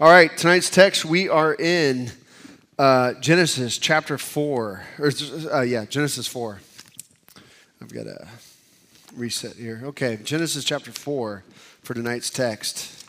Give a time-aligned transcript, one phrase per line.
[0.00, 2.10] All right, tonight's text, we are in
[2.80, 4.82] uh, Genesis chapter 4.
[4.98, 5.10] Or,
[5.52, 6.58] uh, yeah, Genesis 4.
[7.80, 8.26] I've got to
[9.14, 9.82] reset here.
[9.84, 11.44] Okay, Genesis chapter 4
[11.84, 13.06] for tonight's text.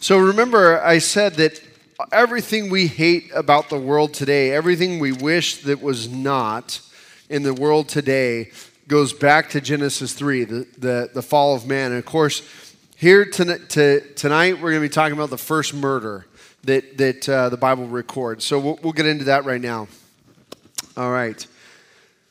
[0.00, 1.60] So remember, I said that
[2.12, 6.80] everything we hate about the world today, everything we wish that was not
[7.28, 8.52] in the world today,
[8.86, 11.90] goes back to Genesis 3, the, the, the fall of man.
[11.90, 12.48] And of course,
[12.96, 16.26] here to, to, tonight, we're going to be talking about the first murder
[16.62, 18.44] that, that uh, the Bible records.
[18.44, 19.88] So we'll, we'll get into that right now.
[20.96, 21.44] All right.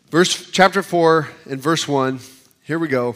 [0.09, 2.19] Verse, chapter 4 and verse 1.
[2.63, 3.15] Here we go.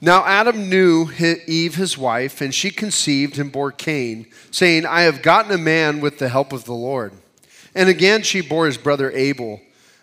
[0.00, 1.10] Now Adam knew
[1.46, 6.00] Eve, his wife, and she conceived and bore Cain, saying, I have gotten a man
[6.00, 7.12] with the help of the Lord.
[7.74, 9.60] And again she bore his brother Abel.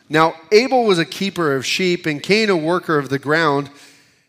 [0.10, 3.70] Now Abel was a keeper of sheep, and Cain a worker of the ground.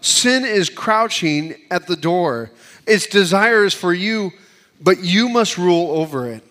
[0.00, 2.50] sin is crouching at the door.
[2.86, 4.32] Its desire is for you,
[4.80, 6.42] but you must rule over it.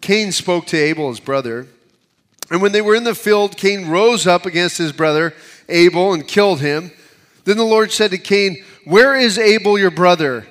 [0.00, 1.66] Cain spoke to Abel, his brother.
[2.50, 5.34] And when they were in the field, Cain rose up against his brother
[5.68, 6.92] Abel and killed him.
[7.44, 10.46] Then the Lord said to Cain, Where is Abel, your brother?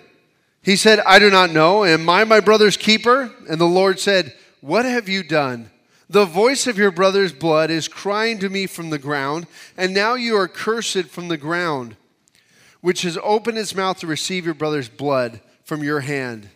[0.64, 1.84] He said, I do not know.
[1.84, 3.32] Am I my brother's keeper?
[3.50, 5.70] And the Lord said, What have you done?
[6.14, 10.14] The voice of your brother's blood is crying to me from the ground, and now
[10.14, 11.96] you are cursed from the ground,
[12.82, 16.50] which has opened its mouth to receive your brother's blood from your hand.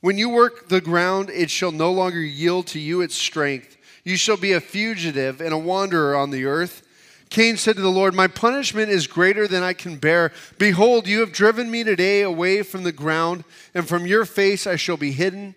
[0.00, 3.76] When you work the ground, it shall no longer yield to you its strength.
[4.04, 6.86] You shall be a fugitive and a wanderer on the earth.
[7.30, 10.30] Cain said to the Lord, My punishment is greater than I can bear.
[10.56, 13.42] Behold, you have driven me today away from the ground,
[13.74, 15.56] and from your face I shall be hidden.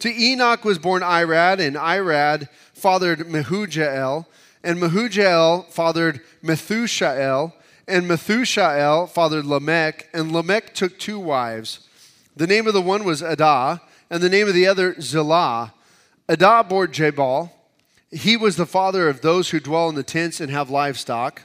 [0.00, 4.24] To Enoch was born Irad, and Irad fathered Mehujael,
[4.64, 7.52] and Mehujael fathered Methushael,
[7.86, 11.86] and Methushael fathered Lamech, and Lamech took two wives.
[12.34, 15.74] The name of the one was Adah, and the name of the other Zillah.
[16.30, 17.52] Adah bore Jabal.
[18.10, 21.42] He was the father of those who dwell in the tents and have livestock.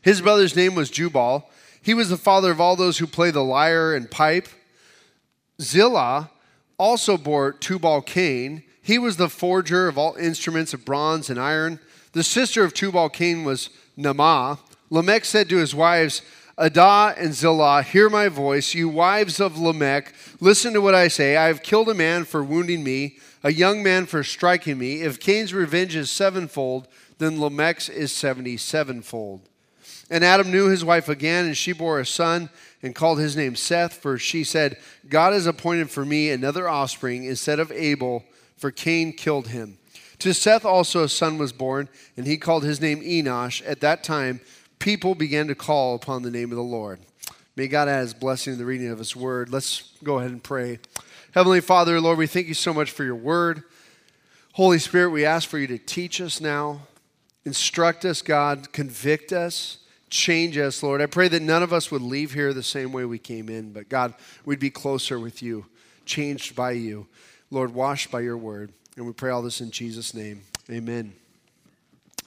[0.00, 1.50] His brother's name was Jubal.
[1.82, 4.48] He was the father of all those who play the lyre and pipe.
[5.60, 6.30] Zillah
[6.78, 8.62] also bore Tubal Cain.
[8.82, 11.80] He was the forger of all instruments of bronze and iron.
[12.12, 14.58] The sister of Tubal Cain was Naamah.
[14.90, 16.22] Lamech said to his wives,
[16.58, 20.14] Adah and Zillah, hear my voice, you wives of Lamech.
[20.40, 21.36] Listen to what I say.
[21.36, 25.02] I have killed a man for wounding me, a young man for striking me.
[25.02, 26.88] If Cain's revenge is sevenfold,
[27.18, 29.42] then Lamech's is seventy sevenfold.
[30.08, 32.48] And Adam knew his wife again, and she bore a son
[32.86, 37.24] and called his name Seth, for she said, God has appointed for me another offspring
[37.24, 38.24] instead of Abel,
[38.56, 39.76] for Cain killed him.
[40.20, 43.62] To Seth also a son was born, and he called his name Enosh.
[43.66, 44.40] At that time,
[44.78, 47.00] people began to call upon the name of the Lord.
[47.56, 49.50] May God add his blessing to the reading of his word.
[49.50, 50.78] Let's go ahead and pray.
[51.32, 53.64] Heavenly Father, Lord, we thank you so much for your word.
[54.52, 56.80] Holy Spirit, we ask for you to teach us now,
[57.44, 59.78] instruct us, God, convict us
[60.10, 61.00] change us, Lord.
[61.00, 63.72] I pray that none of us would leave here the same way we came in,
[63.72, 65.66] but God, we'd be closer with you,
[66.04, 67.06] changed by you.
[67.50, 68.72] Lord, washed by your word.
[68.96, 70.42] And we pray all this in Jesus' name.
[70.70, 71.12] Amen.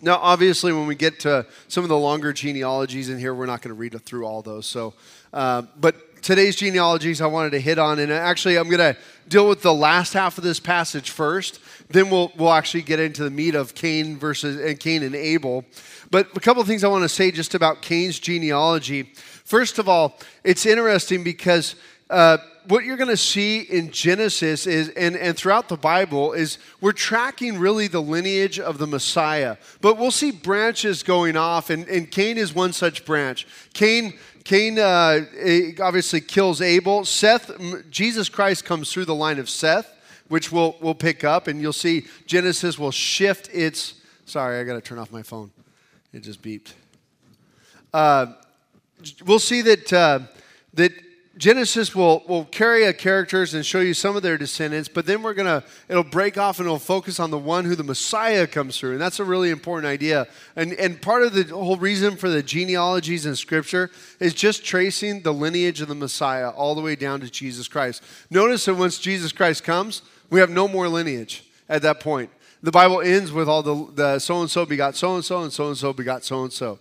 [0.01, 3.61] Now, obviously, when we get to some of the longer genealogies in here, we're not
[3.61, 4.65] going to read through all those.
[4.65, 4.93] So,
[5.33, 8.97] uh, but today's genealogies I wanted to hit on, and actually, I'm going to
[9.27, 11.59] deal with the last half of this passage first.
[11.89, 15.65] Then we'll we'll actually get into the meat of Cain versus and Cain and Abel.
[16.11, 19.03] But a couple of things I want to say just about Cain's genealogy.
[19.45, 21.75] First of all, it's interesting because
[22.09, 26.57] uh, what you're going to see in Genesis is, and, and throughout the Bible, is
[26.81, 29.57] we're tracking really the lineage of the Messiah.
[29.81, 33.47] But we'll see branches going off, and, and Cain is one such branch.
[33.73, 35.21] Cain, Cain uh,
[35.81, 37.06] obviously kills Abel.
[37.06, 37.51] Seth,
[37.89, 39.95] Jesus Christ comes through the line of Seth,
[40.27, 43.95] which we'll, we'll pick up, and you'll see Genesis will shift its.
[44.25, 45.51] Sorry, I got to turn off my phone.
[46.11, 46.73] It just beeped.
[47.94, 48.27] Uh,
[49.25, 50.19] we'll see that, uh,
[50.73, 50.91] that
[51.38, 55.23] Genesis will, will carry a characters and show you some of their descendants, but then
[55.23, 58.45] we're going to, it'll break off and it'll focus on the one who the Messiah
[58.45, 58.94] comes through.
[58.94, 60.27] And that's a really important idea.
[60.56, 63.89] And, and part of the whole reason for the genealogies in Scripture
[64.19, 68.03] is just tracing the lineage of the Messiah all the way down to Jesus Christ.
[68.29, 72.31] Notice that once Jesus Christ comes, we have no more lineage at that point.
[72.61, 75.53] The Bible ends with all the the so and so begot so and so, and
[75.53, 76.79] so and so begot so and so.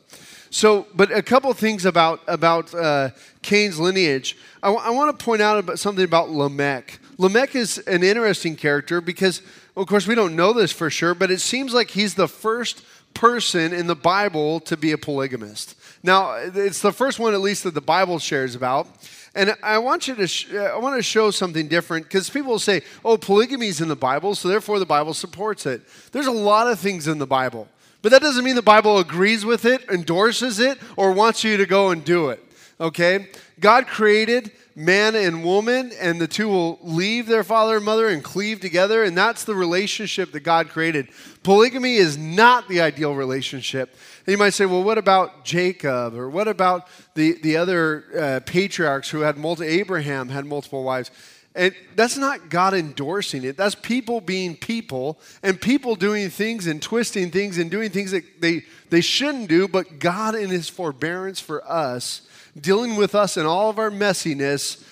[0.51, 3.11] So, but a couple things about about uh,
[3.43, 4.37] Cain's lineage.
[4.63, 6.99] I, w- I want to point out about something about Lamech.
[7.19, 9.43] Lamech is an interesting character because,
[9.77, 12.83] of course, we don't know this for sure, but it seems like he's the first
[13.13, 15.75] person in the Bible to be a polygamist.
[16.03, 18.87] Now, it's the first one, at least, that the Bible shares about.
[19.35, 22.53] And I want you to, sh- uh, I want to show something different because people
[22.53, 26.27] will say, "Oh, polygamy is in the Bible, so therefore the Bible supports it." There's
[26.27, 27.69] a lot of things in the Bible
[28.01, 31.67] but that doesn't mean the Bible agrees with it, endorses it, or wants you to
[31.67, 32.45] go and do it.
[32.81, 33.29] Okay?
[33.59, 38.23] God created man and woman, and the two will leave their father and mother and
[38.23, 41.09] cleave together, and that's the relationship that God created.
[41.43, 43.97] Polygamy is not the ideal relationship.
[44.25, 46.15] And you might say, well, what about Jacob?
[46.15, 51.11] Or what about the, the other uh, patriarchs who had multiple, Abraham had multiple wives?
[51.55, 53.57] And that's not God endorsing it.
[53.57, 58.41] That's people being people and people doing things and twisting things and doing things that
[58.41, 62.23] they, they shouldn't do, but God, in His forbearance for us,
[62.59, 64.83] dealing with us in all of our messiness,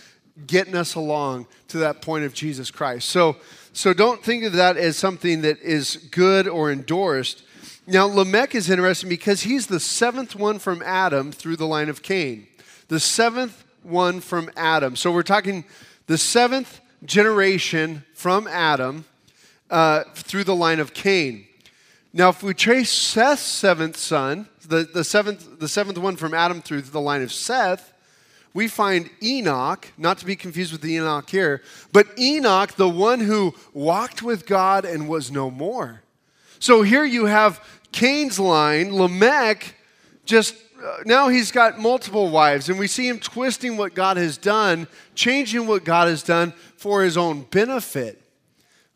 [0.47, 3.09] getting us along to that point of Jesus Christ.
[3.09, 3.37] So,
[3.73, 7.43] so don't think of that as something that is good or endorsed.
[7.87, 12.03] Now, Lamech is interesting because he's the seventh one from Adam through the line of
[12.03, 12.47] Cain.
[12.89, 14.97] The seventh one from Adam.
[14.97, 15.65] So we're talking
[16.07, 19.05] the seventh generation from Adam
[19.71, 21.46] uh, through the line of Cain.
[22.12, 26.62] Now, if we trace Seth's seventh son, the, the, seventh, the seventh one from Adam
[26.62, 27.93] through the line of Seth,
[28.55, 31.62] we find Enoch, not to be confused with the Enoch here,
[31.93, 36.03] but Enoch, the one who walked with God and was no more.
[36.58, 37.62] So here you have
[37.93, 39.75] Cain's line, Lamech
[40.26, 44.37] just uh, now he's got multiple wives, and we see him twisting what God has
[44.37, 48.20] done, changing what God has done for his own benefit.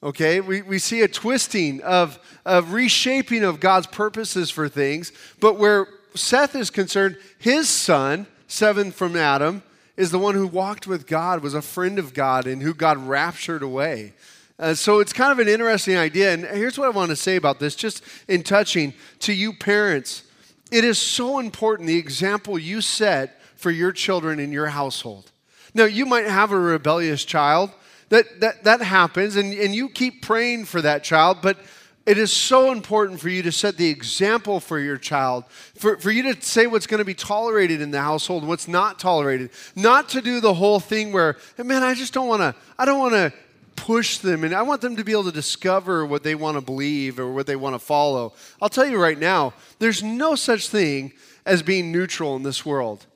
[0.03, 5.59] Okay, we, we see a twisting of, of reshaping of God's purposes for things, but
[5.59, 9.63] where Seth is concerned, his son, seven from Adam,
[9.99, 12.97] is the one who walked with God, was a friend of God, and who God
[13.07, 14.15] raptured away.
[14.59, 16.33] Uh, so it's kind of an interesting idea.
[16.33, 20.23] And here's what I want to say about this, just in touching to you parents.
[20.71, 25.31] It is so important the example you set for your children in your household.
[25.75, 27.71] Now, you might have a rebellious child.
[28.11, 31.59] That, that, that happens, and, and you keep praying for that child, but
[32.07, 35.45] it is so important for you to set the example for your child,
[35.77, 38.99] for, for you to say what's going to be tolerated in the household, what's not
[38.99, 39.51] tolerated.
[39.77, 42.99] Not to do the whole thing where, man, I just don't want to, I don't
[42.99, 43.33] want to
[43.77, 46.61] push them and I want them to be able to discover what they want to
[46.61, 48.33] believe or what they want to follow.
[48.61, 51.13] I'll tell you right now, there's no such thing
[51.47, 53.07] as being neutral in this world.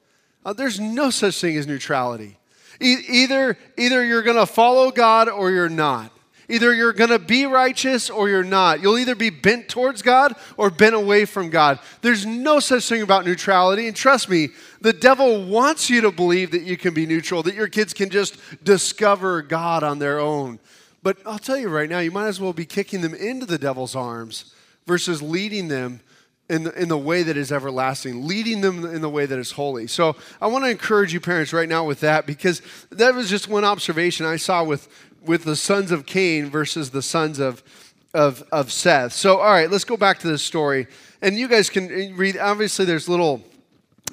[0.45, 2.39] Uh, there's no such thing as neutrality.
[2.81, 6.11] E- either, either you're going to follow God or you're not.
[6.49, 8.81] Either you're going to be righteous or you're not.
[8.81, 11.79] You'll either be bent towards God or bent away from God.
[12.03, 13.87] There's no such thing about neutrality.
[13.87, 14.49] And trust me,
[14.81, 18.11] the devil wants you to believe that you can be neutral, that your kids can
[18.11, 20.59] just discover God on their own.
[21.03, 23.59] But I'll tell you right now, you might as well be kicking them into the
[23.59, 24.55] devil's arms
[24.87, 26.01] versus leading them
[26.49, 29.53] in the, in the way that is everlasting, leading them in the way that is
[29.53, 29.87] holy.
[29.87, 32.61] So I want to encourage you, parents, right now with that because
[32.91, 34.89] that was just one observation I saw with,
[35.25, 37.63] with the sons of Cain versus the sons of,
[38.13, 39.13] of, of Seth.
[39.15, 40.87] So, all right, let's go back to this story.
[41.23, 43.43] And you guys can read, obviously, there's little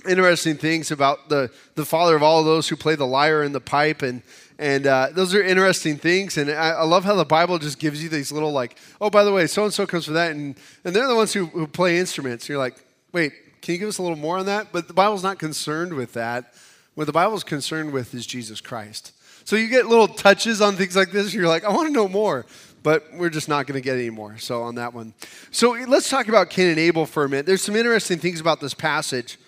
[0.08, 3.60] interesting things about the, the father of all those who play the lyre and the
[3.60, 4.02] pipe.
[4.02, 4.24] And,
[4.62, 6.38] and uh, those are interesting things.
[6.38, 9.24] And I, I, love how the Bible just gives you these little, like, oh, by
[9.24, 10.32] the way, so and so comes for that.
[10.32, 12.48] And, and they're the ones who, who play instruments.
[12.48, 12.75] You're like,
[13.12, 14.68] wait, can you give us a little more on that?
[14.72, 16.53] But the Bible's not concerned with that.
[16.94, 19.13] What the Bible's concerned with is Jesus Christ.
[19.46, 21.34] So you get little touches on things like this.
[21.34, 22.46] You're like, I want to know more,
[22.84, 24.38] but we're just not going to get any more.
[24.38, 25.15] So on that one.
[25.50, 27.48] So let's talk about Cain and Abel for a minute.
[27.48, 29.39] There's some interesting things about this passage.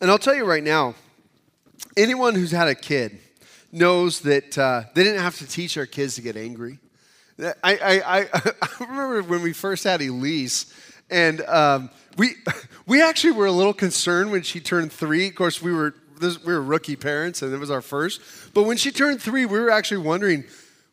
[0.00, 0.94] And I'll tell you right now
[1.96, 3.18] anyone who's had a kid
[3.72, 6.78] knows that uh, they didn't have to teach our kids to get angry.
[7.40, 8.28] I, I, I,
[8.62, 10.72] I remember when we first had Elise,
[11.10, 12.34] and um, we,
[12.86, 15.28] we actually were a little concerned when she turned three.
[15.28, 18.20] Of course, we were, this, we were rookie parents, and it was our first.
[18.54, 20.44] But when she turned three, we were actually wondering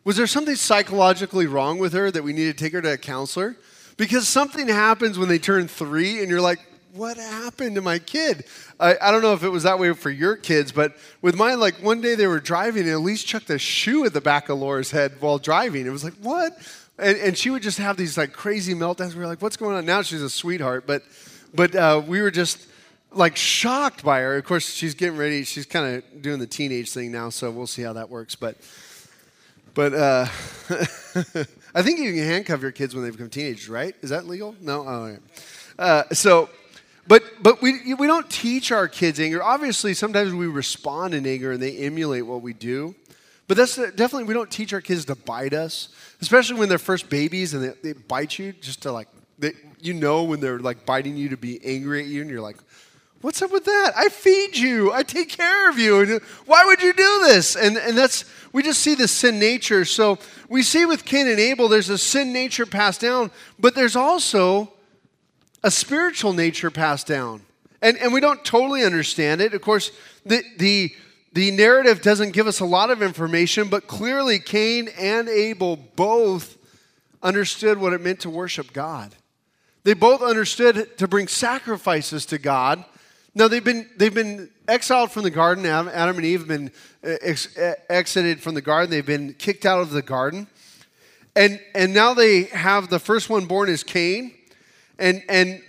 [0.05, 2.97] was there something psychologically wrong with her that we needed to take her to a
[2.97, 3.57] counselor?
[3.97, 6.59] Because something happens when they turn three, and you're like,
[6.93, 8.45] what happened to my kid?
[8.79, 11.59] I, I, don't know if it was that way for your kids, but with mine,
[11.59, 14.59] like one day they were driving and Elise chucked a shoe at the back of
[14.59, 15.85] Laura's head while driving.
[15.85, 16.57] It was like, what?
[16.97, 19.13] And, and she would just have these like crazy meltdowns.
[19.13, 19.85] We were like, what's going on?
[19.85, 21.03] Now she's a sweetheart, but,
[21.53, 22.67] but uh, we were just
[23.11, 24.37] like shocked by her.
[24.37, 25.43] Of course, she's getting ready.
[25.43, 28.35] She's kind of doing the teenage thing now, so we'll see how that works.
[28.35, 28.57] But,
[29.73, 30.25] but uh,
[31.75, 33.95] I think you can handcuff your kids when they become teenagers, right?
[34.01, 34.55] Is that legal?
[34.59, 34.81] No.
[34.87, 35.17] Oh,
[35.77, 36.49] uh, so
[37.09, 39.41] but, but we, we don't teach our kids anger.
[39.43, 42.93] Obviously, sometimes we respond in anger and they emulate what we do.
[43.47, 45.89] But that's definitely, we don't teach our kids to bite us,
[46.21, 49.07] especially when they're first babies and they, they bite you just to like,
[49.39, 52.41] they, you know, when they're like biting you to be angry at you and you're
[52.41, 52.57] like,
[53.21, 53.93] what's up with that?
[53.97, 56.19] I feed you, I take care of you.
[56.45, 57.55] Why would you do this?
[57.55, 58.23] And, and that's,
[58.53, 59.83] we just see the sin nature.
[59.83, 63.95] So we see with Cain and Abel, there's a sin nature passed down, but there's
[63.95, 64.73] also
[65.63, 67.41] a spiritual nature passed down.
[67.81, 69.53] And, and we don't totally understand it.
[69.53, 69.91] Of course,
[70.25, 70.93] the, the,
[71.33, 76.57] the narrative doesn't give us a lot of information, but clearly Cain and Abel both
[77.21, 79.15] understood what it meant to worship God.
[79.83, 82.83] They both understood to bring sacrifices to God.
[83.33, 85.65] Now, they've been, they've been exiled from the garden.
[85.65, 86.71] Adam and Eve have been
[87.03, 88.89] uh, ex- uh, exited from the garden.
[88.89, 90.47] They've been kicked out of the garden.
[91.35, 94.33] And, and now they have the first one born is Cain.
[94.99, 95.63] And, and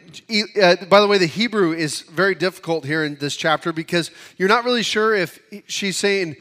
[0.60, 4.48] uh, by the way, the Hebrew is very difficult here in this chapter because you're
[4.48, 6.36] not really sure if she's saying,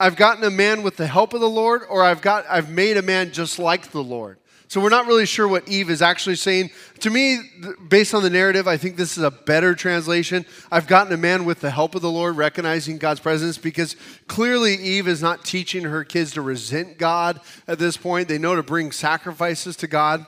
[0.00, 2.96] I've gotten a man with the help of the Lord, or I've, got, I've made
[2.96, 4.38] a man just like the Lord.
[4.68, 6.70] So we're not really sure what Eve is actually saying.
[7.00, 7.40] To me,
[7.88, 10.46] based on the narrative, I think this is a better translation.
[10.70, 13.96] I've gotten a man with the help of the Lord, recognizing God's presence, because
[14.28, 18.28] clearly Eve is not teaching her kids to resent God at this point.
[18.28, 20.24] They know to bring sacrifices to God.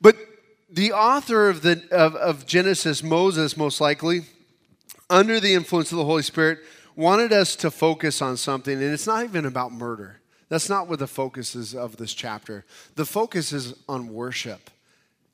[0.00, 0.16] But
[0.72, 4.22] the author of, the, of, of Genesis, Moses, most likely,
[5.10, 6.60] under the influence of the Holy Spirit,
[6.96, 10.20] wanted us to focus on something, and it's not even about murder.
[10.48, 12.64] That's not what the focus is of this chapter.
[12.94, 14.70] The focus is on worship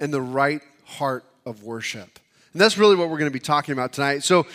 [0.01, 2.19] and the right heart of worship.
[2.53, 4.25] And that's really what we're going to be talking about tonight.
[4.25, 4.47] So,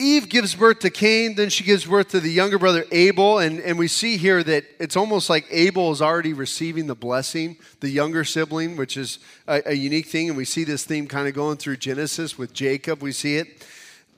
[0.00, 3.58] Eve gives birth to Cain, then she gives birth to the younger brother Abel, and,
[3.58, 7.88] and we see here that it's almost like Abel is already receiving the blessing, the
[7.88, 11.34] younger sibling, which is a, a unique thing, and we see this theme kind of
[11.34, 13.66] going through Genesis with Jacob, we see it.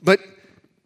[0.03, 0.19] But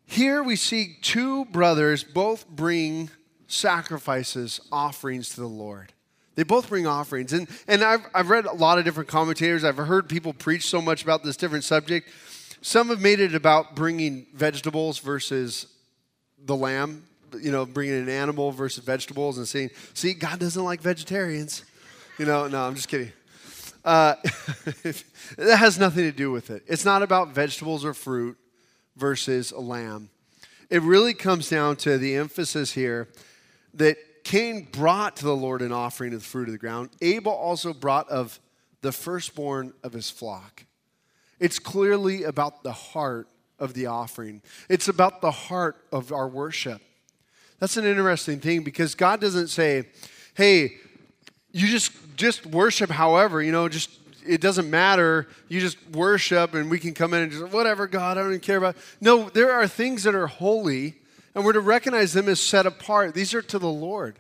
[0.06, 3.10] here we see two brothers both bring
[3.48, 5.92] sacrifices, offerings to the Lord.
[6.36, 7.34] They both bring offerings.
[7.34, 9.66] And, and I've, I've read a lot of different commentators.
[9.66, 12.10] I've heard people preach so much about this different subject.
[12.66, 15.68] Some have made it about bringing vegetables versus
[16.46, 17.04] the lamb,
[17.40, 21.64] you know, bringing an animal versus vegetables and saying, see, God doesn't like vegetarians.
[22.18, 23.12] You know, no, I'm just kidding.
[23.84, 24.16] Uh,
[25.38, 26.64] that has nothing to do with it.
[26.66, 28.36] It's not about vegetables or fruit
[28.96, 30.10] versus a lamb.
[30.72, 33.10] It really comes down to the emphasis here
[33.76, 36.90] that Cain brought to the Lord an offering of the fruit of the ground.
[37.00, 38.40] Abel also brought of
[38.82, 40.66] the firstborn of his flock.
[41.40, 43.28] It's clearly about the heart
[43.60, 46.82] of the offering, it's about the heart of our worship.
[47.60, 49.86] That's an interesting thing because God doesn't say,
[50.34, 50.74] hey,
[51.52, 53.90] you just just worship however, you know, just
[54.28, 55.28] it doesn't matter.
[55.48, 58.40] You just worship and we can come in and just whatever, God, I don't even
[58.40, 58.76] care about.
[59.00, 60.96] No, there are things that are holy
[61.34, 63.14] and we're to recognize them as set apart.
[63.14, 64.20] These are to the Lord.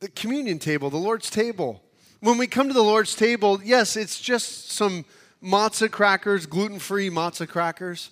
[0.00, 1.82] The communion table, the Lord's table.
[2.20, 5.04] When we come to the Lord's table, yes, it's just some
[5.42, 8.10] matzah crackers, gluten free matzah crackers,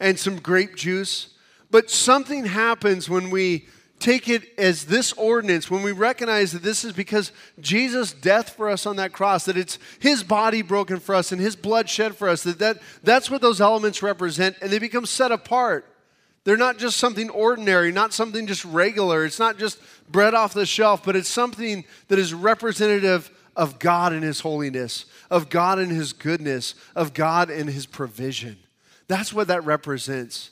[0.00, 1.34] and some grape juice.
[1.70, 3.66] But something happens when we
[3.98, 8.68] take it as this ordinance, when we recognize that this is because Jesus' death for
[8.68, 12.14] us on that cross, that it's his body broken for us and his blood shed
[12.14, 15.84] for us, that, that that's what those elements represent, and they become set apart.
[16.44, 19.24] They're not just something ordinary, not something just regular.
[19.24, 19.80] It's not just
[20.10, 25.04] bread off the shelf, but it's something that is representative of God and His holiness,
[25.30, 28.56] of God and His goodness, of God and His provision.
[29.08, 30.50] That's what that represents.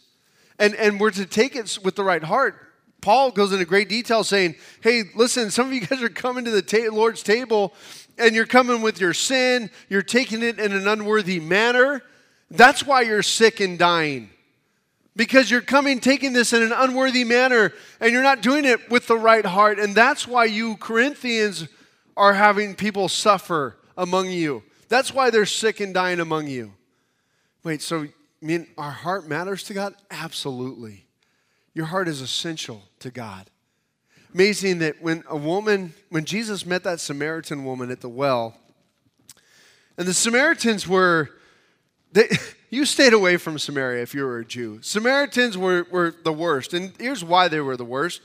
[0.59, 2.57] And, and we're to take it with the right heart.
[3.01, 6.51] Paul goes into great detail saying, hey, listen, some of you guys are coming to
[6.51, 7.73] the ta- Lord's table
[8.19, 12.03] and you're coming with your sin, you're taking it in an unworthy manner.
[12.51, 14.31] That's why you're sick and dying.
[15.17, 19.07] because you're coming taking this in an unworthy manner and you're not doing it with
[19.07, 19.79] the right heart.
[19.79, 21.67] And that's why you Corinthians
[22.17, 24.63] are having people suffer among you.
[24.89, 26.73] That's why they're sick and dying among you.
[27.65, 29.95] Wait, so I mean our heart matters to God?
[30.11, 31.07] Absolutely.
[31.75, 33.51] Your heart is essential to God.
[34.33, 38.57] Amazing that when a woman, when Jesus met that Samaritan woman at the well,
[39.99, 41.31] and the Samaritans were,
[42.13, 42.29] they,
[42.71, 44.81] you stayed away from Samaria if you were a Jew.
[44.83, 46.75] Samaritans were, were the worst.
[46.75, 48.21] And here's why they were the worst.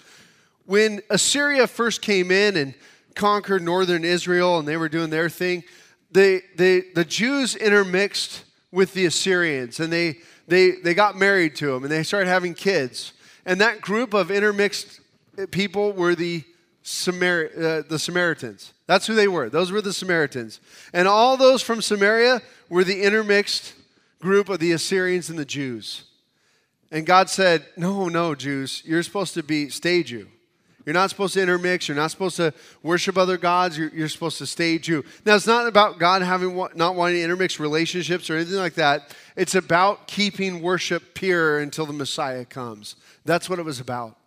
[0.65, 2.73] When Assyria first came in and
[3.15, 5.63] conquered northern Israel and they were doing their thing,
[6.11, 11.67] they, they, the Jews intermixed with the Assyrians and they, they, they got married to
[11.67, 13.13] them and they started having kids.
[13.45, 14.99] And that group of intermixed
[15.51, 16.43] people were the,
[16.83, 18.73] Samar- uh, the Samaritans.
[18.87, 19.49] That's who they were.
[19.49, 20.59] Those were the Samaritans.
[20.93, 23.73] And all those from Samaria were the intermixed
[24.19, 26.03] group of the Assyrians and the Jews.
[26.91, 30.27] And God said, No, no, Jews, you're supposed to be, stay Jew.
[30.85, 31.87] You're not supposed to intermix.
[31.87, 33.77] You're not supposed to worship other gods.
[33.77, 35.03] You're, you're supposed to stay Jew.
[35.25, 39.15] Now, it's not about God having not wanting to intermix relationships or anything like that.
[39.35, 42.95] It's about keeping worship pure until the Messiah comes.
[43.25, 44.17] That's what it was about.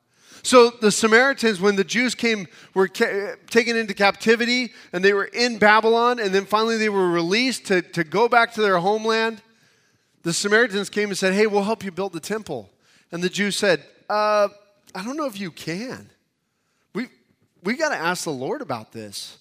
[0.42, 5.24] So the Samaritans, when the Jews came, were ca- taken into captivity and they were
[5.24, 9.40] in Babylon, and then finally they were released to, to go back to their homeland,
[10.22, 12.70] the Samaritans came and said, Hey, we'll help you build the temple.
[13.10, 14.48] And the Jews said, uh,
[14.94, 16.10] I don't know if you can.
[17.64, 19.38] We, got to ask the Lord about this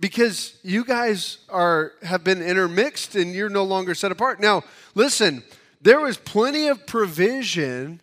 [0.00, 4.40] because you guys are, have been intermixed and you're no longer set apart.
[4.40, 5.44] Now, listen,
[5.80, 8.00] there was plenty of provision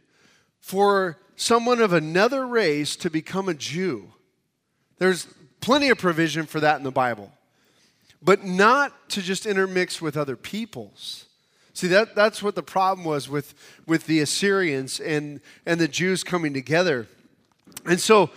[0.59, 4.13] for someone of another race to become a Jew.
[4.99, 5.27] There's
[5.59, 7.31] plenty of provision for that in the Bible,
[8.21, 11.25] but not to just intermix with other peoples.
[11.73, 13.53] See, that, that's what the problem was with,
[13.87, 17.07] with the Assyrians and, and the Jews coming together.
[17.85, 18.29] And so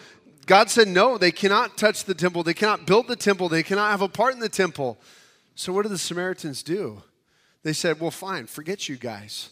[0.47, 2.43] God said, no, they cannot touch the temple.
[2.43, 3.49] They cannot build the temple.
[3.49, 4.99] They cannot have a part in the temple.
[5.55, 7.03] So what did the Samaritans do?
[7.63, 9.51] They said, well, fine, forget you guys.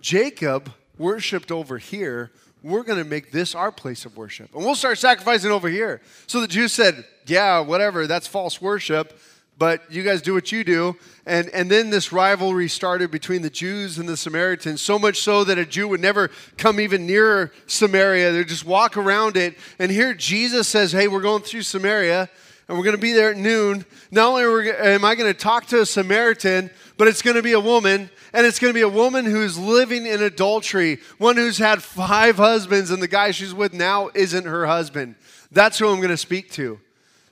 [0.00, 2.32] Jacob worshiped over here.
[2.62, 4.54] We're going to make this our place of worship.
[4.54, 6.00] And we'll start sacrificing over here.
[6.26, 9.18] So the Jews said, yeah, whatever, that's false worship
[9.58, 10.96] but you guys do what you do.
[11.26, 15.44] And, and then this rivalry started between the Jews and the Samaritans, so much so
[15.44, 18.32] that a Jew would never come even near Samaria.
[18.32, 19.56] They'd just walk around it.
[19.78, 22.28] And here Jesus says, Hey, we're going through Samaria,
[22.68, 23.84] and we're going to be there at noon.
[24.10, 27.52] Not only am I going to talk to a Samaritan, but it's going to be
[27.52, 31.58] a woman, and it's going to be a woman who's living in adultery, one who's
[31.58, 35.14] had five husbands, and the guy she's with now isn't her husband.
[35.52, 36.80] That's who I'm going to speak to.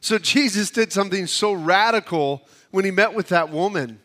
[0.03, 4.01] So Jesus did something so radical when he met with that woman.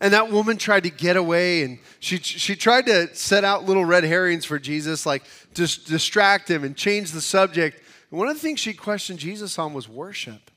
[0.00, 3.84] And that woman tried to get away and she, she tried to set out little
[3.84, 7.82] red herrings for Jesus, like just distract him and change the subject.
[8.10, 10.50] And one of the things she questioned Jesus on was worship.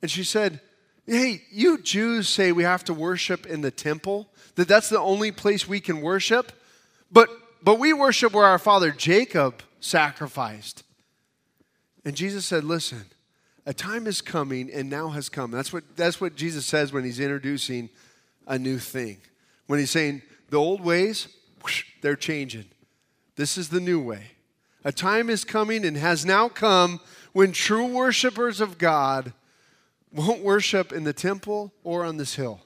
[0.00, 0.60] And she said,
[1.06, 5.32] Hey, you Jews say we have to worship in the temple, that that's the only
[5.32, 6.52] place we can worship.
[7.12, 7.28] But,
[7.62, 10.82] but we worship where our father Jacob sacrificed.
[12.04, 13.04] And Jesus said, Listen,
[13.68, 15.50] a time is coming and now has come.
[15.50, 17.90] That's what, that's what Jesus says when he's introducing
[18.46, 19.18] a new thing.
[19.66, 21.28] When he's saying, the old ways,
[21.62, 22.64] whoosh, they're changing.
[23.36, 24.28] This is the new way.
[24.84, 27.00] A time is coming and has now come
[27.34, 29.34] when true worshipers of God
[30.14, 32.62] won't worship in the temple or on this hill,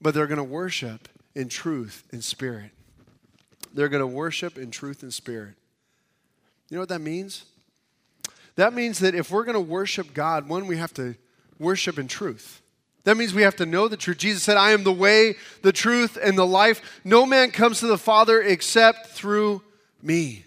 [0.00, 2.72] but they're going to worship in truth and spirit.
[3.72, 5.54] They're going to worship in truth and spirit.
[6.68, 7.44] You know what that means?
[8.56, 11.16] That means that if we're going to worship God, one, we have to
[11.58, 12.62] worship in truth.
[13.04, 14.18] That means we have to know the truth.
[14.18, 17.00] Jesus said, I am the way, the truth, and the life.
[17.04, 19.62] No man comes to the Father except through
[20.02, 20.44] me.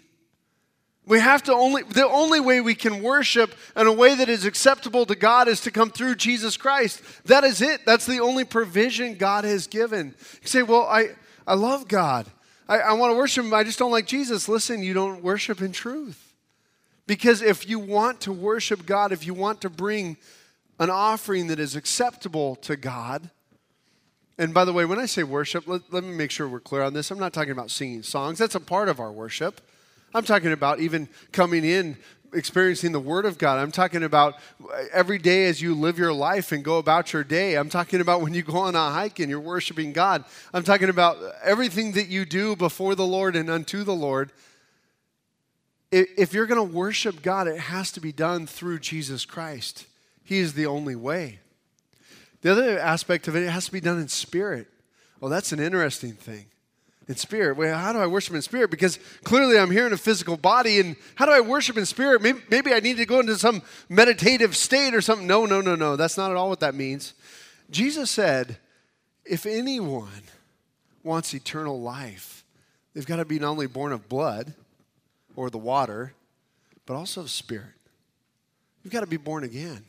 [1.06, 4.44] We have to only, the only way we can worship in a way that is
[4.44, 7.00] acceptable to God is to come through Jesus Christ.
[7.24, 7.86] That is it.
[7.86, 10.14] That's the only provision God has given.
[10.42, 11.10] You say, Well, I,
[11.46, 12.26] I love God.
[12.68, 13.54] I, I want to worship Him.
[13.54, 14.50] I just don't like Jesus.
[14.50, 16.27] Listen, you don't worship in truth.
[17.08, 20.18] Because if you want to worship God, if you want to bring
[20.78, 23.30] an offering that is acceptable to God,
[24.36, 26.82] and by the way, when I say worship, let, let me make sure we're clear
[26.82, 27.10] on this.
[27.10, 29.62] I'm not talking about singing songs, that's a part of our worship.
[30.14, 31.96] I'm talking about even coming in,
[32.34, 33.58] experiencing the Word of God.
[33.58, 34.34] I'm talking about
[34.92, 37.54] every day as you live your life and go about your day.
[37.54, 40.24] I'm talking about when you go on a hike and you're worshiping God.
[40.52, 44.30] I'm talking about everything that you do before the Lord and unto the Lord
[45.90, 49.86] if you're going to worship God, it has to be done through Jesus Christ.
[50.24, 51.38] He is the only way.
[52.42, 54.68] The other aspect of it, it has to be done in spirit.
[55.20, 56.46] Well, that's an interesting thing.
[57.08, 57.56] in spirit.
[57.56, 58.70] Well, how do I worship in spirit?
[58.70, 62.20] Because clearly I'm here in a physical body, and how do I worship in spirit?
[62.20, 65.26] Maybe, maybe I need to go into some meditative state or something.
[65.26, 65.96] No, no, no, no.
[65.96, 67.14] That's not at all what that means.
[67.70, 68.58] Jesus said,
[69.24, 70.22] if anyone
[71.02, 72.44] wants eternal life,
[72.92, 74.54] they've got to be not only born of blood
[75.38, 76.12] or the water,
[76.84, 77.66] but also of spirit.
[78.82, 79.84] You've got to be born again.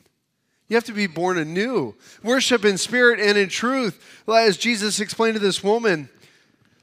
[0.68, 1.96] You have to be born anew.
[2.22, 4.22] Worship in spirit and in truth.
[4.28, 6.08] As Jesus explained to this woman,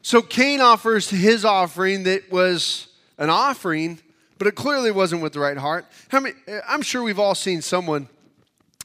[0.01, 3.99] so Cain offers his offering that was an offering,
[4.37, 5.85] but it clearly wasn't with the right heart.
[6.09, 6.35] How many,
[6.67, 8.09] I'm sure we've all seen someone,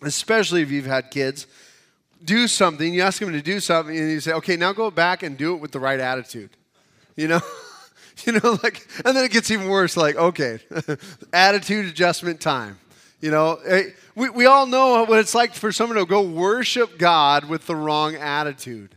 [0.00, 1.48] especially if you've had kids,
[2.24, 2.94] do something.
[2.94, 5.54] You ask them to do something, and you say, "Okay, now go back and do
[5.54, 6.50] it with the right attitude."
[7.16, 7.40] You know,
[8.24, 9.96] you know, like, and then it gets even worse.
[9.96, 10.58] Like, okay,
[11.32, 12.78] attitude adjustment time.
[13.20, 16.98] You know, eh, we, we all know what it's like for someone to go worship
[16.98, 18.96] God with the wrong attitude.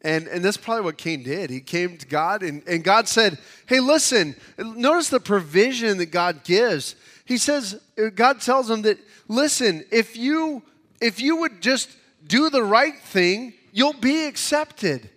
[0.00, 1.50] And, and that's probably what Cain did.
[1.50, 6.44] He came to God, and, and God said, Hey, listen, notice the provision that God
[6.44, 6.94] gives.
[7.24, 10.62] He says, eh, God tells him that, listen, if you
[11.00, 11.90] if you would just
[12.26, 15.10] do the right thing, you'll be accepted.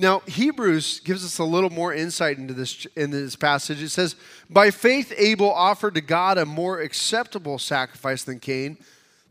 [0.00, 3.82] Now, Hebrews gives us a little more insight into this in this passage.
[3.82, 4.14] It says,
[4.48, 8.78] By faith Abel offered to God a more acceptable sacrifice than Cain,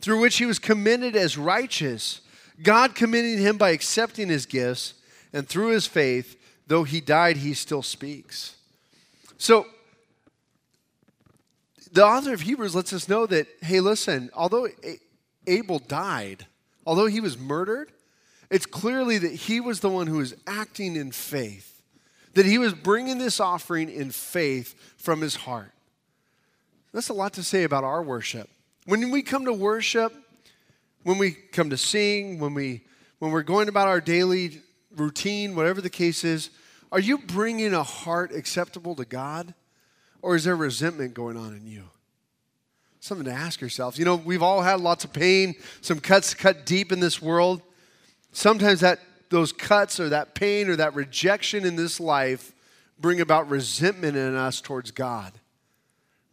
[0.02, 2.20] through which he was commended as righteous.
[2.62, 4.96] God commended him by accepting his gifts,
[5.32, 6.36] and through his faith,
[6.68, 8.58] though he died, he still speaks.
[9.38, 9.68] So,
[11.94, 14.68] the author of Hebrews lets us know that, hey, listen, although
[15.48, 16.46] Abel died,
[16.86, 17.94] although he was murdered,
[18.50, 21.82] it's clearly that he was the one who was acting in faith,
[22.34, 25.72] that he was bringing this offering in faith from his heart.
[26.94, 28.50] That's a lot to say about our worship.
[28.86, 30.14] When we come to worship,
[31.04, 32.84] when we come to sing, when, we,
[33.20, 34.62] when we're going about our daily
[34.96, 36.50] routine, whatever the case is,
[36.92, 39.54] are you bringing a heart acceptable to God?
[40.22, 41.84] Or is there resentment going on in you?
[43.00, 44.00] Something to ask yourself.
[44.00, 47.62] You know, we've all had lots of pain, some cuts cut deep in this world.
[48.32, 52.54] Sometimes that those cuts or that pain or that rejection in this life
[53.00, 55.34] bring about resentment in us towards God.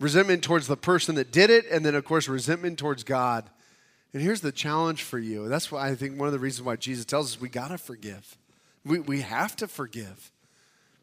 [0.00, 3.48] Resentment towards the person that did it, and then, of course, resentment towards God.
[4.12, 5.48] And here's the challenge for you.
[5.48, 7.78] That's why I think one of the reasons why Jesus tells us we got to
[7.78, 8.36] forgive.
[8.84, 10.30] We, we have to forgive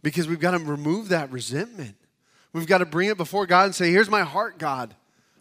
[0.02, 1.96] because we've got to remove that resentment.
[2.54, 4.96] We've got to bring it before God and say, Here's my heart, God.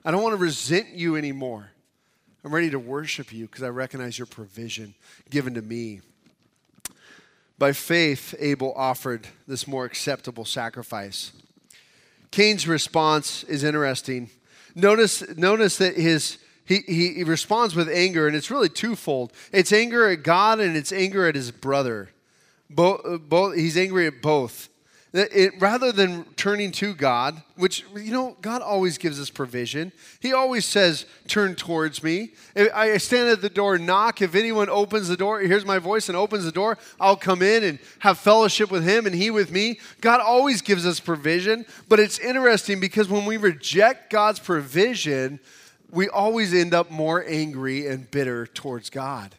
[0.04, 1.70] I don't want to resent you anymore.
[2.42, 4.94] I'm ready to worship you because I recognize your provision
[5.28, 6.00] given to me.
[7.58, 11.32] By faith, Abel offered this more acceptable sacrifice.
[12.30, 14.30] Cain's response is interesting.
[14.74, 19.32] Notice, notice that his he, he, responds with anger, and it's really twofold.
[19.52, 22.10] It's anger at God and it's anger at his brother.
[22.70, 24.68] Both, uh, both, he's angry at both.
[25.12, 29.90] It, rather than turning to God, which, you know, God always gives us provision.
[30.20, 32.30] He always says, Turn towards me.
[32.56, 34.22] I stand at the door, knock.
[34.22, 37.64] If anyone opens the door, hears my voice and opens the door, I'll come in
[37.64, 39.80] and have fellowship with him and he with me.
[40.00, 41.66] God always gives us provision.
[41.88, 45.40] But it's interesting because when we reject God's provision,
[45.90, 49.34] we always end up more angry and bitter towards God.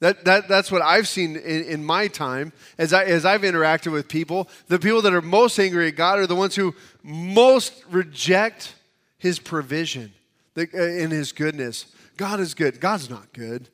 [0.00, 3.92] That, that, that's what I've seen in, in my time as, I, as I've interacted
[3.92, 4.48] with people.
[4.68, 8.74] The people that are most angry at God are the ones who most reject
[9.18, 10.12] His provision
[10.56, 11.86] uh, in His goodness.
[12.16, 12.80] God is good.
[12.80, 13.68] God's not good.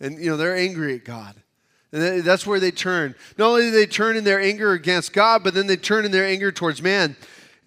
[0.00, 1.34] And, you know, they're angry at God.
[1.92, 3.14] And that's where they turn.
[3.36, 6.10] Not only do they turn in their anger against God, but then they turn in
[6.10, 7.16] their anger towards man.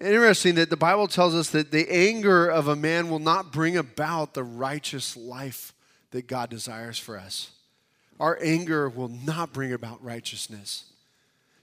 [0.00, 3.76] Interesting that the Bible tells us that the anger of a man will not bring
[3.76, 5.72] about the righteous life
[6.10, 7.50] that God desires for us.
[8.18, 10.84] Our anger will not bring about righteousness.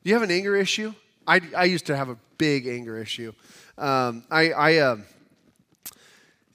[0.04, 0.94] Do you have an anger issue?
[1.26, 3.34] I, I used to have a big anger issue.
[3.78, 4.98] Um, I, I uh,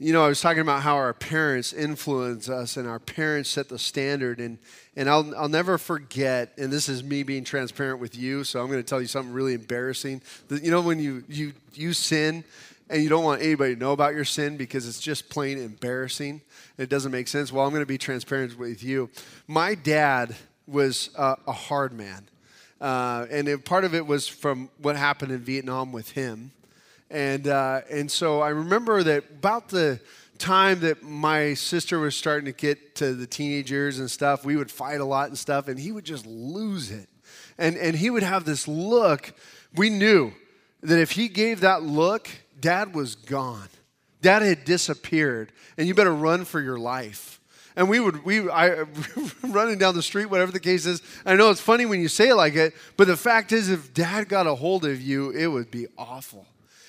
[0.01, 3.69] you know, I was talking about how our parents influence us and our parents set
[3.69, 4.39] the standard.
[4.39, 4.59] And,
[4.95, 8.69] and I'll, I'll never forget, and this is me being transparent with you, so I'm
[8.69, 10.23] going to tell you something really embarrassing.
[10.51, 12.45] You know, when you, you, you sin
[12.91, 16.41] and you don't want anybody to know about your sin because it's just plain embarrassing,
[16.77, 17.53] it doesn't make sense.
[17.53, 19.11] Well, I'm going to be transparent with you.
[19.47, 20.35] My dad
[20.67, 22.29] was uh, a hard man.
[22.81, 26.53] Uh, and it, part of it was from what happened in Vietnam with him.
[27.11, 30.01] And, uh, and so I remember that about the
[30.39, 34.71] time that my sister was starting to get to the teenagers and stuff, we would
[34.71, 37.09] fight a lot and stuff, and he would just lose it.
[37.57, 39.33] And, and he would have this look.
[39.75, 40.33] We knew
[40.83, 42.29] that if he gave that look,
[42.61, 43.69] dad was gone.
[44.21, 47.41] Dad had disappeared, and you better run for your life.
[47.77, 48.85] And we would, we, I,
[49.45, 51.01] running down the street, whatever the case is.
[51.25, 53.95] I know it's funny when you say it like it, but the fact is, if
[53.95, 56.47] dad got a hold of you, it would be awful.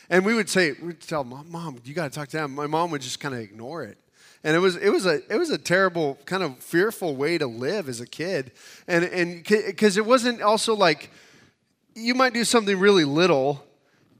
[0.10, 2.56] And we would say, we'd tell mom, mom, you got to talk to them.
[2.56, 4.00] My mom would just kind of ignore it.
[4.44, 7.46] And it was, it was a, it was a terrible, kind of fearful way to
[7.46, 8.52] live as a kid.
[8.88, 11.12] And, and, because it wasn't also like,
[11.94, 13.64] you might do something really little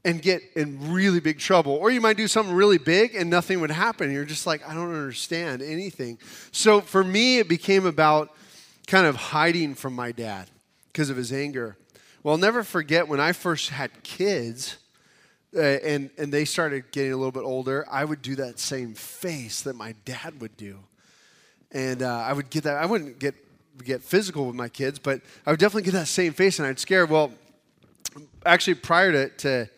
[0.04, 1.72] and get in really big trouble.
[1.72, 4.12] Or you might do something really big and nothing would happen.
[4.12, 6.18] You're just like, I don't understand anything.
[6.52, 8.34] So for me, it became about
[8.86, 10.48] kind of hiding from my dad
[10.92, 11.76] because of his anger.
[12.22, 14.76] Well, I'll never forget when I first had kids.
[15.54, 18.94] Uh, and, and they started getting a little bit older, I would do that same
[18.94, 20.78] face that my dad would do.
[21.72, 23.34] And uh, I would get that, I wouldn't get,
[23.82, 26.78] get physical with my kids, but I would definitely get that same face and I'd
[26.78, 27.04] scare.
[27.04, 27.32] Well,
[28.46, 29.70] actually, prior to, to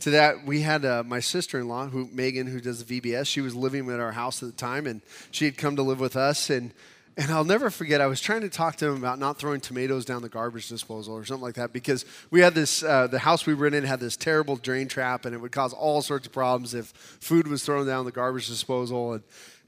[0.00, 3.26] to that, we had uh, my sister in law, who Megan, who does the VBS.
[3.26, 6.00] She was living at our house at the time, and she had come to live
[6.00, 6.50] with us.
[6.50, 6.72] And
[7.18, 10.04] and I'll never forget, I was trying to talk to him about not throwing tomatoes
[10.04, 13.46] down the garbage disposal or something like that because we had this, uh, the house
[13.46, 16.32] we were in had this terrible drain trap and it would cause all sorts of
[16.34, 19.14] problems if food was thrown down the garbage disposal.
[19.14, 19.22] And,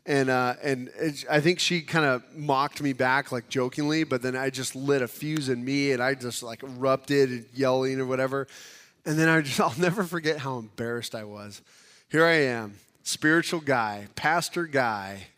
[0.05, 4.21] and, uh, and it, I think she kind of mocked me back, like jokingly, but
[4.21, 7.99] then I just lit a fuse in me and I just like erupted and yelling
[7.99, 8.47] or whatever.
[9.09, 11.63] And then I just, I'll never forget how embarrassed I was.
[12.11, 15.29] Here I am, spiritual guy, pastor guy,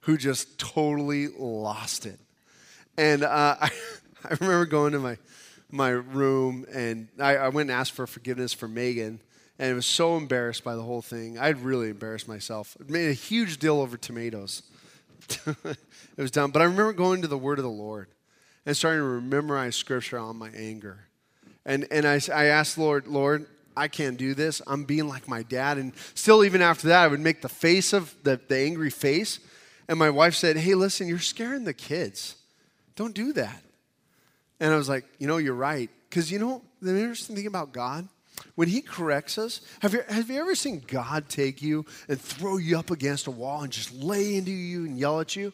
[0.00, 2.18] who just totally lost it.
[2.96, 3.70] And uh, I,
[4.24, 5.18] I remember going to my,
[5.70, 9.20] my room and I, I went and asked for forgiveness for Megan.
[9.58, 11.38] And I was so embarrassed by the whole thing.
[11.38, 12.78] I'd really embarrassed myself.
[12.80, 14.62] I made a huge deal over tomatoes.
[15.46, 15.76] it
[16.16, 16.50] was dumb.
[16.50, 18.06] But I remember going to the word of the Lord
[18.64, 21.07] and starting to memorize scripture on my anger.
[21.68, 24.62] And, and I, I asked Lord, Lord, I can't do this.
[24.66, 25.76] I'm being like my dad.
[25.76, 29.38] And still, even after that, I would make the face of the, the angry face.
[29.86, 32.36] And my wife said, Hey, listen, you're scaring the kids.
[32.96, 33.62] Don't do that.
[34.58, 35.90] And I was like, You know, you're right.
[36.08, 38.08] Because you know, the interesting thing about God,
[38.54, 42.56] when He corrects us, have you, have you ever seen God take you and throw
[42.56, 45.52] you up against a wall and just lay into you and yell at you?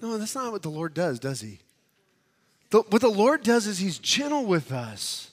[0.00, 1.58] No, that's not what the Lord does, does He?
[2.74, 5.30] The, what the Lord does is He's gentle with us,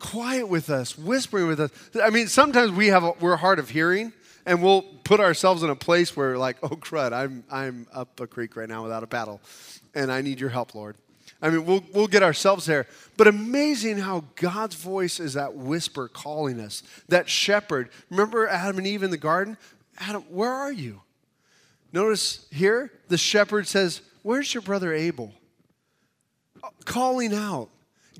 [0.00, 1.70] quiet with us, whispering with us.
[2.02, 4.12] I mean, sometimes we have a, we're hard of hearing,
[4.44, 8.26] and we'll put ourselves in a place where, like, oh crud, I'm I'm up a
[8.26, 9.40] creek right now without a paddle,
[9.94, 10.96] and I need your help, Lord.
[11.40, 12.88] I mean, we'll, we'll get ourselves there.
[13.16, 17.90] But amazing how God's voice is that whisper calling us, that shepherd.
[18.10, 19.56] Remember Adam and Eve in the garden?
[20.00, 21.00] Adam, where are you?
[21.92, 25.32] Notice here, the shepherd says, Where's your brother Abel?
[26.84, 27.68] Calling out,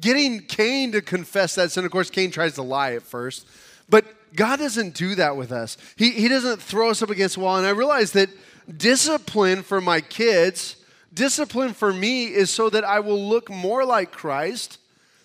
[0.00, 1.84] getting Cain to confess that sin.
[1.84, 3.46] Of course, Cain tries to lie at first,
[3.88, 5.76] but God doesn't do that with us.
[5.96, 7.56] He, he doesn't throw us up against a wall.
[7.56, 8.28] And I realize that
[8.76, 10.76] discipline for my kids,
[11.12, 14.78] discipline for me is so that I will look more like Christ,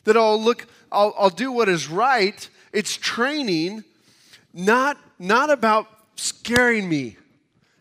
[0.05, 2.47] that I'll look, I'll, I'll do what is right.
[2.71, 3.83] It's training,
[4.53, 7.17] not, not about scaring me,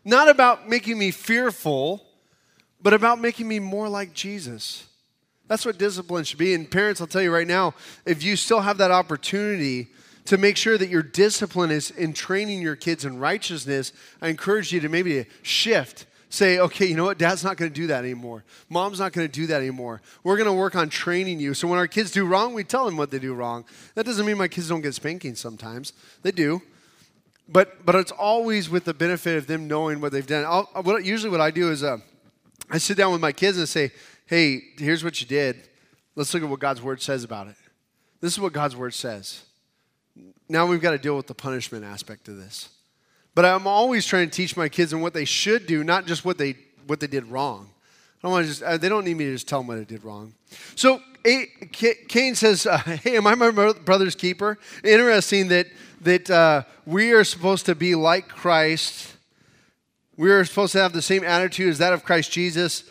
[0.05, 2.05] not about making me fearful,
[2.83, 4.87] but about making me more like Jesus.
[5.53, 6.55] That's what discipline should be.
[6.55, 7.75] And parents, I'll tell you right now,
[8.07, 9.88] if you still have that opportunity
[10.25, 14.73] to make sure that your discipline is in training your kids in righteousness, I encourage
[14.73, 16.07] you to maybe shift.
[16.31, 17.19] Say, okay, you know what?
[17.19, 18.45] Dad's not going to do that anymore.
[18.71, 20.01] Mom's not going to do that anymore.
[20.25, 21.53] We're going to work on training you.
[21.53, 23.67] So when our kids do wrong, we tell them what they do wrong.
[23.95, 25.93] That doesn't mean my kids don't get spanking sometimes.
[26.23, 26.62] They do.
[27.47, 30.47] But, but it's always with the benefit of them knowing what they've done.
[30.47, 31.99] I'll, what, usually, what I do is uh,
[32.71, 33.93] I sit down with my kids and say,
[34.33, 35.68] hey, here's what you did.
[36.16, 37.57] Let's look at what God's word says about it.
[38.23, 39.42] This is what God's word says.
[40.49, 42.71] Now we've got to deal with the punishment aspect of this.
[43.35, 46.25] But I'm always trying to teach my kids and what they should do, not just
[46.25, 47.68] what they what they did wrong.
[47.68, 49.77] I don't want to just, uh, they don't need me to just tell them what
[49.77, 50.33] I did wrong.
[50.77, 51.03] So
[52.09, 55.66] Cain says, uh, "Hey, am I my brother's keeper?" Interesting that
[56.01, 59.14] that uh, we are supposed to be like Christ.
[60.16, 62.85] We are supposed to have the same attitude as that of Christ Jesus.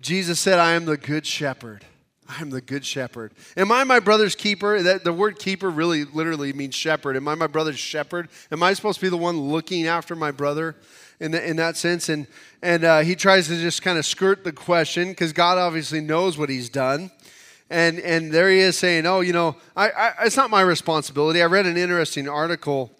[0.00, 1.84] Jesus said, I am the good shepherd.
[2.28, 3.32] I am the good shepherd.
[3.56, 4.82] Am I my brother's keeper?
[4.82, 7.16] That, the word keeper really literally means shepherd.
[7.16, 8.28] Am I my brother's shepherd?
[8.50, 10.76] Am I supposed to be the one looking after my brother
[11.20, 12.08] in, the, in that sense?
[12.08, 12.26] And,
[12.62, 16.38] and uh, he tries to just kind of skirt the question because God obviously knows
[16.38, 17.10] what he's done.
[17.68, 21.42] And, and there he is saying, Oh, you know, I, I, it's not my responsibility.
[21.42, 22.92] I read an interesting article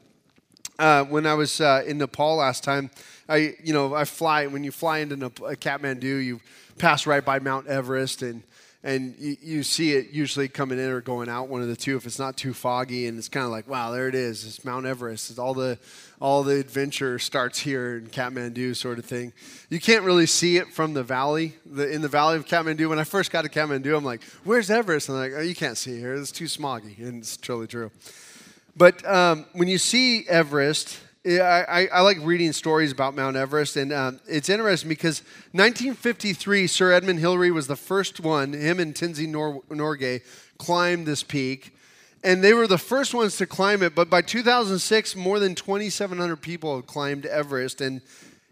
[0.82, 2.90] uh, when I was uh, in Nepal last time.
[3.28, 6.40] I, you know, I fly, when you fly into Kathmandu, you
[6.76, 8.42] pass right by Mount Everest, and
[8.84, 11.96] and you, you, see it usually coming in or going out, one of the two.
[11.96, 14.44] If it's not too foggy, and it's kind of like, wow, there it is.
[14.44, 15.30] It's Mount Everest.
[15.30, 15.78] It's all the
[16.20, 19.32] all the adventure starts here in Kathmandu, sort of thing.
[19.70, 21.54] You can't really see it from the valley.
[21.64, 24.68] The, in the valley of Kathmandu, when I first got to Kathmandu, I'm like, where's
[24.68, 25.08] Everest?
[25.08, 26.14] And I'm like, oh, you can't see here.
[26.14, 27.92] It's too smoggy, and it's totally true.
[28.76, 33.92] But um, when you see Everest, I, I, like reading stories about Mount Everest, and
[33.92, 35.20] um, it's interesting because
[35.52, 40.22] 1953, Sir Edmund Hillary was the first one, him and Tenzing Nor- Norgay,
[40.58, 41.76] climbed this peak.
[42.24, 46.36] And they were the first ones to climb it, but by 2006, more than 2,700
[46.36, 48.00] people had climbed Everest, and,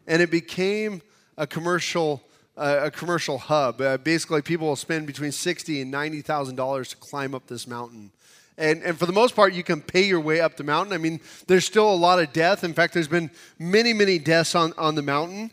[0.07, 1.03] and it became
[1.39, 2.23] a commercial,
[2.57, 3.81] uh, a commercial hub.
[3.81, 8.13] Uh, basically, people will spend between sixty and $90,000 to climb up this mountain.
[8.59, 10.93] And, and for the most part, you can pay your way up the mountain.
[10.93, 12.63] I mean, there's still a lot of death.
[12.63, 15.51] In fact, there's been many, many deaths on, on the mountain.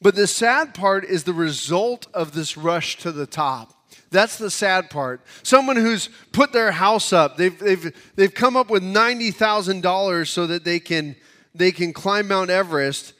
[0.00, 3.72] But the sad part is the result of this rush to the top.
[4.10, 5.20] That's the sad part.
[5.42, 10.64] Someone who's put their house up, they've, they've, they've come up with $90,000 so that
[10.64, 11.16] they can,
[11.54, 13.14] they can climb Mount Everest.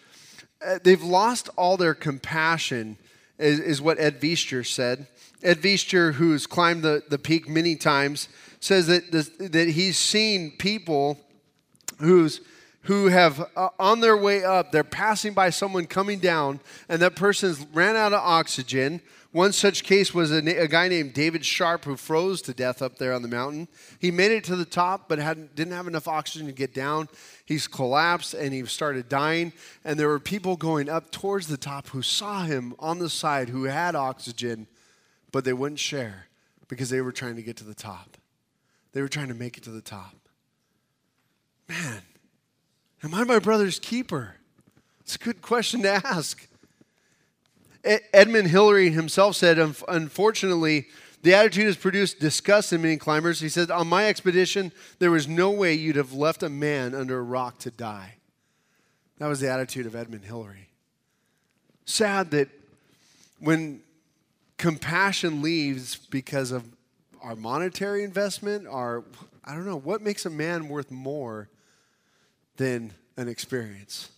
[0.65, 2.97] Uh, they've lost all their compassion,
[3.39, 5.07] is, is what Ed Viesturs said.
[5.43, 8.29] Ed Viesturs, who's climbed the, the peak many times,
[8.67, 9.13] says that,
[9.53, 11.19] that he's seen people
[11.99, 12.41] who's,
[12.83, 17.15] who have uh, on their way up, they're passing by someone coming down, and that
[17.15, 19.01] person's ran out of oxygen.
[19.31, 22.99] One such case was a, a, guy named David Sharp who froze to death up
[22.99, 23.69] there on the mountain.
[24.01, 25.19] He made it to the top, but
[25.55, 27.09] didn't have enough oxygen to get down.
[27.45, 29.53] He's collapsed and he started dying.
[29.85, 33.51] And there were people going up towards the top who saw him on the side
[33.51, 34.67] who had oxygen,
[35.33, 36.27] but they wouldn't share
[36.67, 38.16] because they were trying to get to the top.
[38.97, 40.15] They were trying to make it to the top.
[41.69, 42.01] Man,
[43.03, 44.37] am I my brother's keeper?
[45.01, 46.49] It's a good question to ask.
[47.85, 50.87] Edmund Hillary himself said, unfortunately,
[51.21, 53.39] the attitude has produced disgust in many climbers.
[53.39, 57.19] He said, On my expedition, there was no way you'd have left a man under
[57.19, 58.15] a rock to die.
[59.19, 60.71] That was the attitude of Edmund Hillary.
[61.85, 62.49] Sad that
[63.41, 63.83] when
[64.57, 66.65] compassion leaves because of
[67.23, 69.05] our monetary investment, our,
[69.45, 71.49] I don't know, what makes a man worth more
[72.57, 74.11] than an experience?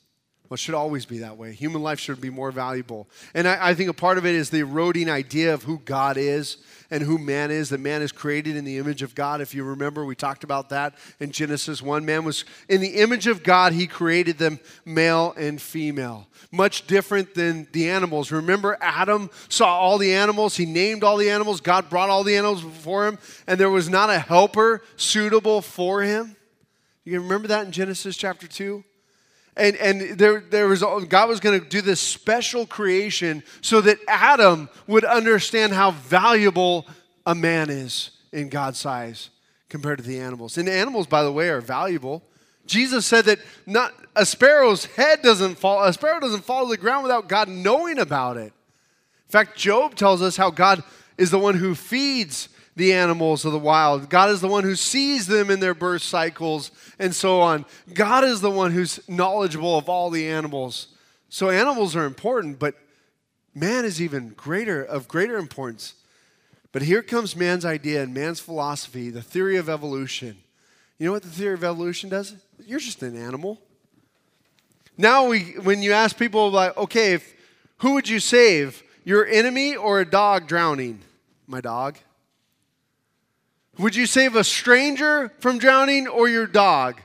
[0.49, 1.53] Well, it should always be that way.
[1.53, 3.07] Human life should be more valuable.
[3.35, 6.17] And I, I, think a part of it is the eroding idea of who God
[6.17, 6.57] is
[6.91, 7.69] and who man is.
[7.69, 9.43] That man is created in the image of God.
[9.43, 12.07] If you remember, we talked about that in Genesis 1.
[12.07, 16.27] Man was in the image of God, he created them male and female.
[16.51, 18.33] Much different than the animals.
[18.33, 22.39] Remember, Adam saw all the animals, he named all the animals, God brought all the
[22.39, 26.37] animals before him, and there was not a helper suitable for him.
[27.05, 28.83] You remember that in Genesis chapter 2?
[29.59, 33.99] And, and there, there was, God was going to do this special creation so that
[34.07, 36.87] Adam would understand how valuable
[37.27, 39.31] a man is in God's eyes
[39.69, 40.57] compared to the animals.
[40.59, 42.23] And animals, by the way, are valuable.
[42.67, 46.77] Jesus said that not a sparrow's head doesn't fall, a sparrow doesn't fall to the
[46.77, 48.53] ground without God knowing about it.
[48.53, 50.83] In fact, Job tells us how God
[51.17, 54.09] is the one who feeds the animals of the wild.
[54.09, 57.67] God is the one who sees them in their birth cycles and so on.
[57.93, 60.87] God is the one who's knowledgeable of all the animals.
[61.29, 62.77] So animals are important, but
[63.55, 65.95] man is even greater of greater importance.
[66.71, 70.37] But here comes man's idea and man's philosophy, the theory of evolution.
[70.99, 72.37] You know what the theory of evolution does?
[72.65, 73.61] You're just an animal.
[74.97, 77.35] Now we when you ask people like, okay, if,
[77.79, 78.85] who would you save?
[79.05, 81.01] Your enemy or a dog drowning?
[81.47, 81.99] My dog.
[83.79, 87.01] Would you save a stranger from drowning or your dog?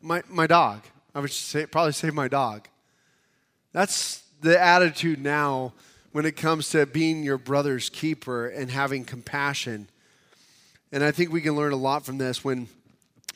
[0.00, 0.82] My, my dog.
[1.14, 2.68] I would say, probably save my dog.
[3.72, 5.72] That's the attitude now
[6.12, 9.88] when it comes to being your brother's keeper and having compassion.
[10.90, 12.68] And I think we can learn a lot from this when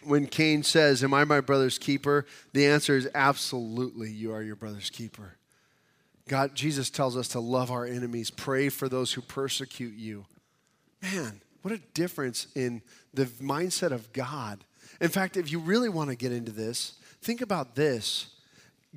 [0.07, 2.27] when Cain says, Am I my brother's keeper?
[2.53, 5.37] The answer is absolutely, you are your brother's keeper.
[6.29, 10.27] God, Jesus tells us to love our enemies, pray for those who persecute you.
[11.03, 12.81] Man, what a difference in
[13.13, 14.63] the mindset of God.
[15.01, 18.29] In fact, if you really want to get into this, think about this.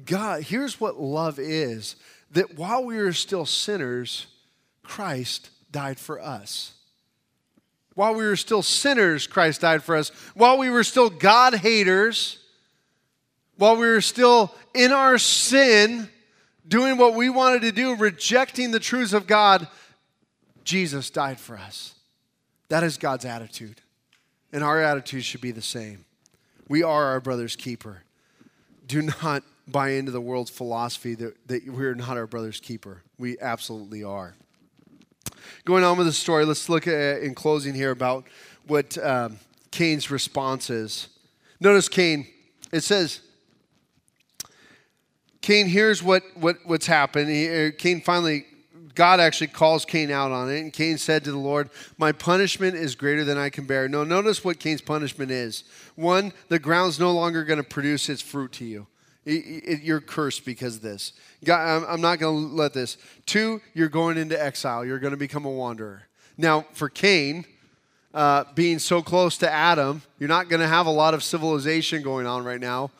[0.05, 1.95] God, here's what love is
[2.29, 4.27] that while we were still sinners,
[4.83, 6.73] Christ died for us.
[7.95, 10.09] While we were still sinners, Christ died for us.
[10.35, 12.37] While we were still God haters,
[13.57, 16.07] while we were still in our sin,
[16.67, 19.67] doing what we wanted to do, rejecting the truths of God,
[20.63, 21.95] Jesus died for us.
[22.69, 23.81] That is God's attitude.
[24.51, 26.05] And our attitude should be the same.
[26.67, 28.03] We are our brother's keeper.
[28.87, 33.03] Do not buy into the world's philosophy that, that we're not our brother's keeper.
[33.17, 34.35] We absolutely are.
[35.65, 38.25] going on with the story, let's look at in closing here about
[38.67, 39.37] what um,
[39.71, 41.09] Cain's response is.
[41.59, 42.27] Notice Cain.
[42.71, 43.21] It says,
[45.41, 47.29] Cain hears what, what what's happened.
[47.29, 48.45] He, uh, Cain finally,
[48.99, 52.75] God actually calls Cain out on it, and Cain said to the Lord, "My punishment
[52.75, 55.63] is greater than I can bear." No, notice what Cain's punishment is.
[55.95, 58.87] One, the ground's no longer going to produce its fruit to you.
[59.23, 61.13] It, it, you're cursed because of this.
[61.45, 62.97] God, I'm, not going to let this.
[63.25, 64.83] Two, you're going into exile.
[64.83, 66.03] You're going to become a wanderer.
[66.37, 67.45] Now, for Cain,
[68.13, 72.03] uh, being so close to Adam, you're not going to have a lot of civilization
[72.03, 72.91] going on right now.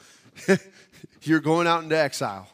[1.24, 2.48] you're going out into exile.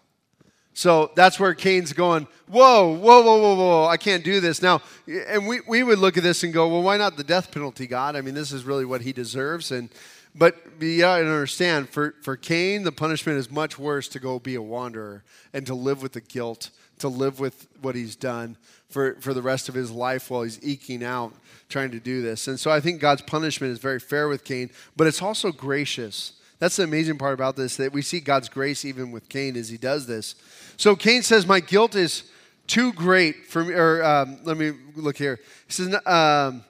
[0.75, 4.61] So that's where Cain's going, whoa, whoa, whoa, whoa, whoa, I can't do this.
[4.61, 7.49] Now, and we, we would look at this and go, well, why not the death
[7.49, 8.17] penalty, God?
[8.17, 9.71] I mean, this is really what he deserves.
[9.71, 9.89] And
[10.37, 14.55] but you gotta understand, for, for Cain, the punishment is much worse to go be
[14.55, 15.23] a wanderer
[15.53, 18.57] and to live with the guilt, to live with what he's done
[18.89, 21.33] for, for the rest of his life while he's eking out
[21.69, 22.49] trying to do this.
[22.49, 26.33] And so I think God's punishment is very fair with Cain, but it's also gracious.
[26.59, 29.69] That's the amazing part about this that we see God's grace even with Cain as
[29.69, 30.35] he does this.
[30.77, 32.23] So Cain says, My guilt is
[32.67, 33.73] too great for me.
[33.73, 35.39] Or um, let me look here.
[35.67, 36.63] He says, um,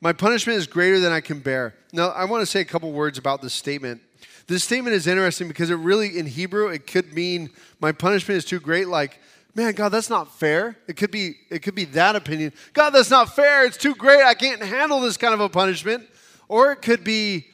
[0.00, 1.74] My punishment is greater than I can bear.
[1.92, 4.00] Now, I want to say a couple words about this statement.
[4.46, 7.50] This statement is interesting because it really, in Hebrew, it could mean
[7.80, 9.20] my punishment is too great, like,
[9.54, 10.76] man, God, that's not fair.
[10.88, 12.52] It could be, it could be that opinion.
[12.72, 13.64] God, that's not fair.
[13.64, 14.22] It's too great.
[14.22, 16.04] I can't handle this kind of a punishment.
[16.48, 17.46] Or it could be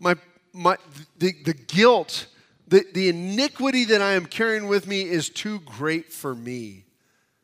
[0.00, 0.16] my
[0.54, 0.76] my,
[1.18, 2.26] the, the guilt,
[2.74, 6.84] the, the iniquity that I am carrying with me is too great for me.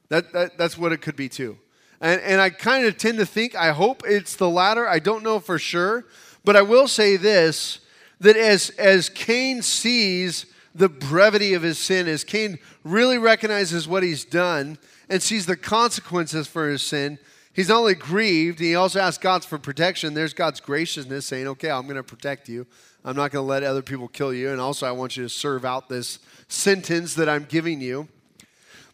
[0.09, 1.57] That, that, that's what it could be too.
[2.01, 4.89] And, and I kind of tend to think, I hope it's the latter.
[4.89, 6.07] I don't know for sure.
[6.45, 7.79] But I will say this
[8.19, 14.03] that as, as Cain sees the brevity of his sin, as Cain really recognizes what
[14.03, 14.79] he's done
[15.09, 17.21] and sees the consequences for his sin,
[17.53, 20.13] he's not only grieved, he also asks God for protection.
[20.13, 22.67] There's God's graciousness saying, okay, I'm going to protect you.
[23.05, 24.51] I'm not going to let other people kill you.
[24.51, 28.09] And also, I want you to serve out this sentence that I'm giving you.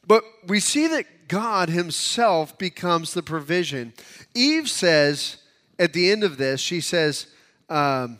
[0.06, 3.92] But we see that God Himself becomes the provision.
[4.34, 5.38] Eve says
[5.78, 7.26] at the end of this, she says
[7.68, 8.18] um,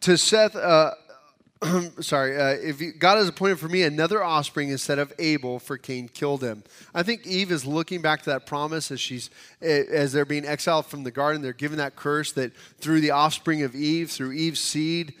[0.00, 0.92] to Seth, uh,
[2.00, 5.78] sorry, uh, if you, God has appointed for me another offspring instead of Abel, for
[5.78, 6.62] Cain killed him.
[6.94, 10.86] I think Eve is looking back to that promise as she's as they're being exiled
[10.86, 11.42] from the garden.
[11.42, 15.14] They're given that curse that through the offspring of Eve, through Eve's seed,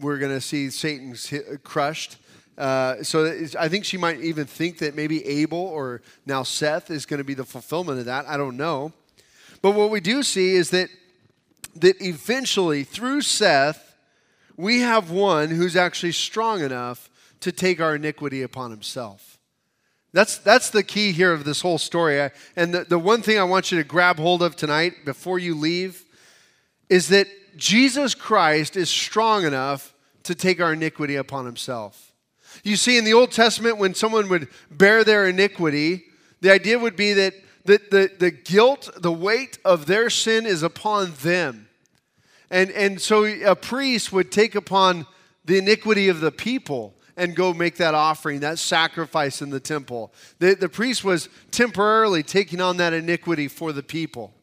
[0.00, 1.14] we're going to see Satan
[1.62, 2.16] crushed.
[2.58, 7.06] Uh, so I think she might even think that maybe Abel or now Seth is
[7.06, 8.26] going to be the fulfillment of that.
[8.26, 8.92] I don't know.
[9.62, 10.88] But what we do see is that
[11.76, 13.91] that eventually through Seth
[14.56, 19.38] we have one who's actually strong enough to take our iniquity upon himself.
[20.12, 22.22] That's, that's the key here of this whole story.
[22.22, 25.38] I, and the, the one thing I want you to grab hold of tonight before
[25.38, 26.04] you leave
[26.90, 27.26] is that
[27.56, 29.94] Jesus Christ is strong enough
[30.24, 32.12] to take our iniquity upon himself.
[32.62, 36.04] You see, in the Old Testament, when someone would bear their iniquity,
[36.42, 37.34] the idea would be that
[37.64, 41.68] the, the, the guilt, the weight of their sin is upon them.
[42.52, 45.06] And, and so a priest would take upon
[45.44, 50.12] the iniquity of the people and go make that offering, that sacrifice in the temple.
[50.38, 54.34] The, the priest was temporarily taking on that iniquity for the people.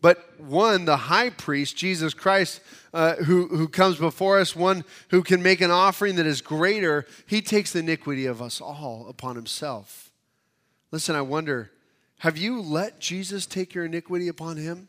[0.00, 2.60] But one, the high priest, Jesus Christ,
[2.94, 7.06] uh, who, who comes before us, one who can make an offering that is greater,
[7.26, 10.12] he takes the iniquity of us all upon himself.
[10.92, 11.72] Listen, I wonder,
[12.18, 14.86] have you let Jesus take your iniquity upon him?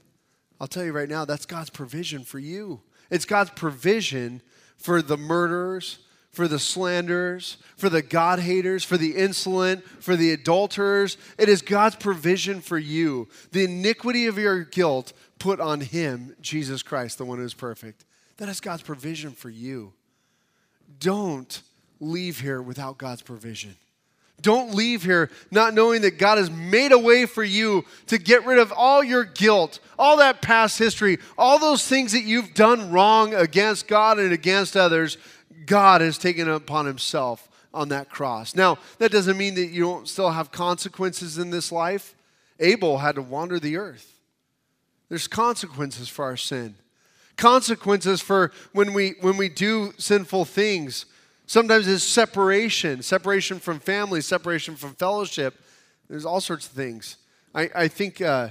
[0.60, 2.82] I'll tell you right now, that's God's provision for you.
[3.10, 4.42] It's God's provision
[4.78, 6.00] for the murderers,
[6.32, 11.18] for the slanderers, for the God haters, for the insolent, for the adulterers.
[11.38, 13.28] It is God's provision for you.
[13.52, 18.06] The iniquity of your guilt put on Him, Jesus Christ, the one who is perfect.
[18.38, 19.94] That is God's provision for you.
[21.00, 21.62] Don't
[22.00, 23.76] leave here without God's provision.
[24.42, 28.46] Don't leave here not knowing that God has made a way for you to get
[28.46, 32.92] rid of all your guilt, all that past history, all those things that you've done
[32.92, 35.18] wrong against God and against others.
[35.66, 38.56] God has taken upon Himself on that cross.
[38.56, 42.16] Now, that doesn't mean that you don't still have consequences in this life.
[42.60, 44.20] Abel had to wander the earth.
[45.10, 46.76] There's consequences for our sin,
[47.36, 51.06] consequences for when we, when we do sinful things.
[51.50, 55.60] Sometimes it's separation, separation from family, separation from fellowship.
[56.08, 57.18] There's all sorts of things.
[57.56, 58.50] I, I think uh,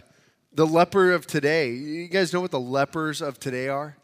[0.53, 3.97] the leper of today, you guys know what the lepers of today are?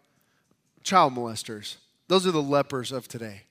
[0.84, 1.78] Child molesters.
[2.06, 3.42] Those are the lepers of today.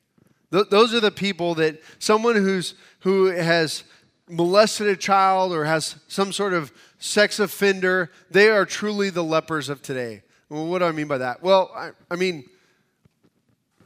[0.54, 3.84] Th- those are the people that someone who's, who has
[4.30, 9.68] molested a child or has some sort of sex offender, they are truly the lepers
[9.68, 10.22] of today.
[10.48, 11.44] Well, what do I mean by that?
[11.44, 12.46] Well, I, I mean,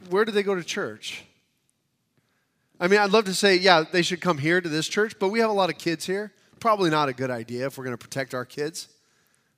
[0.08, 1.24] where do they go to church?
[2.80, 5.28] I mean, I'd love to say, yeah, they should come here to this church, but
[5.28, 6.32] we have a lot of kids here.
[6.60, 8.88] Probably not a good idea if we're going to protect our kids,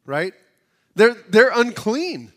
[0.06, 0.32] right?
[0.94, 2.32] They're, they're unclean.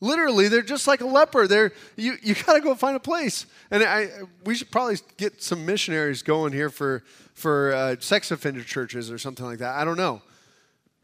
[0.00, 1.46] Literally, they're just like a leper.
[1.46, 3.46] They're, you you got to go find a place.
[3.70, 4.08] And I,
[4.44, 9.16] we should probably get some missionaries going here for, for uh, sex offender churches or
[9.16, 9.74] something like that.
[9.74, 10.20] I don't know.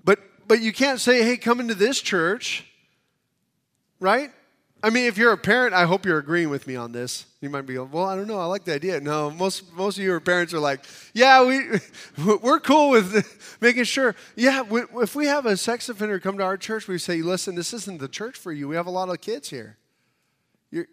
[0.05, 2.67] But, but you can't say, hey, come into this church,
[3.99, 4.31] right?
[4.85, 7.27] I mean, if you're a parent, I hope you're agreeing with me on this.
[7.41, 8.41] You might be, well, I don't know.
[8.41, 9.01] I like the idea.
[9.01, 10.81] No, most most of your parents are like,
[11.15, 11.79] yeah, we
[12.43, 14.17] we're cool with making sure.
[14.35, 17.55] Yeah, we, if we have a sex offender come to our church, we say, listen,
[17.55, 18.67] this isn't the church for you.
[18.67, 19.77] We have a lot of kids here.
[20.73, 20.89] You're,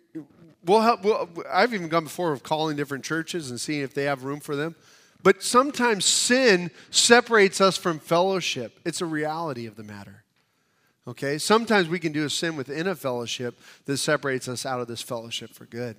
[0.63, 1.03] we'll help.
[1.03, 4.39] We'll, I've even gone before of calling different churches and seeing if they have room
[4.39, 4.75] for them.
[5.23, 8.79] But sometimes sin separates us from fellowship.
[8.85, 10.23] It's a reality of the matter.
[11.09, 11.39] Okay?
[11.39, 15.01] Sometimes we can do a sin within a fellowship that separates us out of this
[15.01, 15.97] fellowship for good.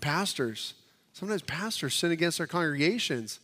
[0.00, 0.74] Pastors,
[1.12, 3.38] sometimes pastors sin against their congregations.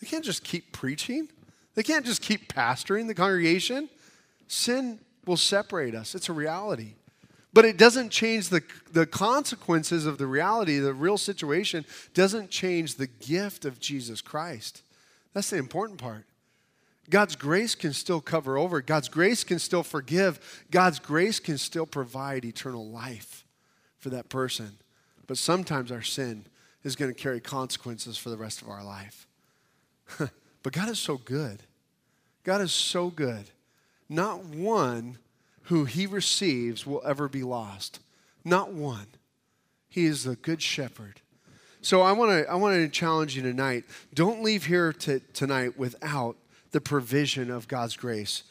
[0.00, 1.28] They can't just keep preaching,
[1.74, 3.88] they can't just keep pastoring the congregation.
[4.46, 6.92] Sin will separate us, it's a reality.
[7.52, 11.84] But it doesn't change the, the consequences of the reality, the real situation
[12.14, 14.82] doesn't change the gift of Jesus Christ.
[15.32, 16.24] That's the important part.
[17.10, 18.80] God's grace can still cover over.
[18.80, 20.64] God's grace can still forgive.
[20.70, 23.44] God's grace can still provide eternal life
[23.98, 24.78] for that person.
[25.26, 26.46] But sometimes our sin
[26.82, 29.26] is going to carry consequences for the rest of our life.
[30.18, 31.62] but God is so good.
[32.44, 33.50] God is so good.
[34.08, 35.18] Not one
[35.62, 38.00] who he receives will ever be lost.
[38.44, 39.06] Not one.
[39.88, 41.20] He is the good shepherd.
[41.82, 43.84] So I want to I want to challenge you tonight.
[44.14, 46.36] Don't leave here to, tonight without
[46.76, 48.42] the provision of God's grace.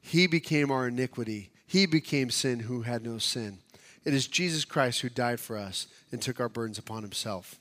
[0.00, 1.50] He became our iniquity.
[1.66, 3.58] He became sin who had no sin.
[4.04, 7.56] It is Jesus Christ who died for us and took our burdens upon himself.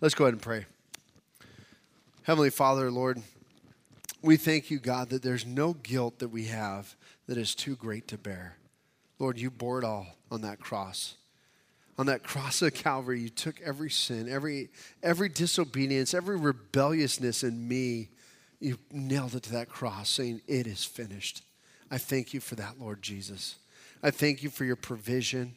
[0.00, 0.66] Let's go ahead and pray.
[2.22, 3.20] Heavenly Father, Lord,
[4.22, 6.94] we thank you, God, that there's no guilt that we have
[7.26, 8.58] that is too great to bear.
[9.18, 11.16] Lord, you bore it all on that cross.
[11.98, 14.68] On that cross of Calvary, you took every sin, every,
[15.02, 18.10] every disobedience, every rebelliousness in me
[18.60, 21.42] you nailed it to that cross, saying, It is finished.
[21.90, 23.56] I thank you for that, Lord Jesus.
[24.02, 25.54] I thank you for your provision.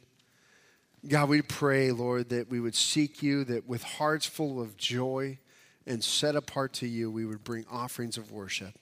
[1.07, 5.37] God, we pray, Lord, that we would seek you, that with hearts full of joy
[5.85, 8.73] and set apart to you, we would bring offerings of worship.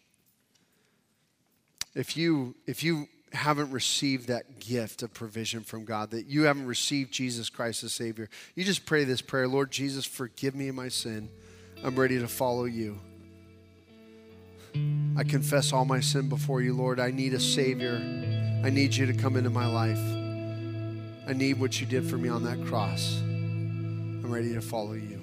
[1.96, 6.68] If you, if you haven't received that gift of provision from God, that you haven't
[6.68, 10.90] received Jesus Christ as Savior, you just pray this prayer Lord Jesus, forgive me my
[10.90, 11.30] sin.
[11.84, 13.00] I'm ready to follow you.
[14.74, 17.00] I confess all my sin before you, Lord.
[17.00, 18.02] I need a Savior.
[18.64, 20.00] I need you to come into my life.
[21.28, 23.20] I need what you did for me on that cross.
[23.22, 25.21] I'm ready to follow you.